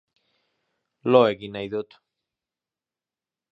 Lo 1.11 1.21
egin 1.33 1.53
nahi 1.57 1.69
dut 1.75 1.99